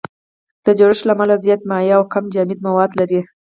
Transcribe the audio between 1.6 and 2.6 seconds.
مایع او کم جامد